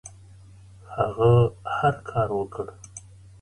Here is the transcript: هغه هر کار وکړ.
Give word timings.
هغه 0.95 1.31
هر 1.77 1.93
کار 2.09 2.29
وکړ. 2.39 2.65